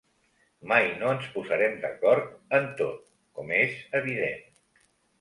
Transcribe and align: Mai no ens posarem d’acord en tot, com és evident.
Mai 0.71 0.89
no 1.01 1.11
ens 1.17 1.27
posarem 1.35 1.77
d’acord 1.85 2.57
en 2.61 2.67
tot, 2.83 3.07
com 3.39 3.57
és 3.63 3.81
evident. 4.05 4.47